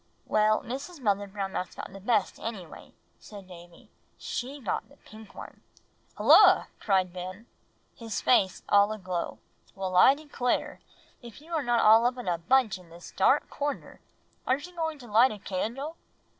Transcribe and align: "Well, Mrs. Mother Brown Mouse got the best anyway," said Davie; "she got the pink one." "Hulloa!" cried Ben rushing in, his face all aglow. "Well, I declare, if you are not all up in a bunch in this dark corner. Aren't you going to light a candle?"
"Well, 0.25 0.63
Mrs. 0.63 0.99
Mother 0.99 1.27
Brown 1.27 1.51
Mouse 1.51 1.75
got 1.75 1.93
the 1.93 1.99
best 1.99 2.39
anyway," 2.39 2.93
said 3.19 3.47
Davie; 3.47 3.91
"she 4.17 4.59
got 4.59 4.89
the 4.89 4.97
pink 4.97 5.35
one." 5.35 5.61
"Hulloa!" 6.17 6.69
cried 6.79 7.13
Ben 7.13 7.23
rushing 7.35 7.45
in, 7.99 8.05
his 8.05 8.19
face 8.19 8.63
all 8.67 8.91
aglow. 8.91 9.37
"Well, 9.75 9.95
I 9.95 10.15
declare, 10.15 10.79
if 11.21 11.39
you 11.39 11.53
are 11.53 11.61
not 11.61 11.83
all 11.83 12.07
up 12.07 12.17
in 12.17 12.27
a 12.27 12.39
bunch 12.39 12.79
in 12.79 12.89
this 12.89 13.13
dark 13.15 13.47
corner. 13.51 14.01
Aren't 14.47 14.65
you 14.65 14.75
going 14.75 14.97
to 14.97 15.07
light 15.07 15.31
a 15.31 15.37
candle?" 15.37 15.97